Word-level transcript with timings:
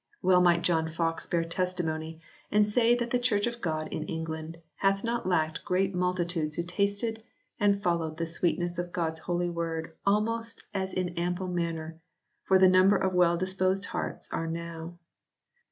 Well 0.23 0.41
might 0.41 0.63
John 0.63 0.87
Foxe 0.87 1.27
bear 1.27 1.43
testimony 1.43 2.21
and 2.49 2.65
say 2.65 2.95
that 2.95 3.11
the 3.11 3.19
Church 3.19 3.45
of 3.45 3.61
God 3.61 3.87
in 3.91 4.07
England" 4.07 4.59
hath 4.77 5.03
not 5.03 5.27
lacked 5.29 5.63
great 5.63 5.93
multitudes 5.93 6.55
who 6.55 6.63
tasted 6.63 7.21
and 7.59 7.83
followed 7.83 8.17
the 8.17 8.25
sweetness 8.25 8.79
of 8.79 8.91
God 8.91 9.11
s 9.11 9.19
holy 9.19 9.51
Word 9.51 9.93
almost 10.03 10.63
in 10.73 10.81
as 10.81 10.95
ample 11.17 11.49
manner, 11.49 11.99
for 12.45 12.57
the 12.57 12.67
number 12.67 12.97
of 12.97 13.13
well 13.13 13.37
disposed 13.37 13.85
hearts 13.85 14.27
as 14.33 14.49
now.... 14.49 14.97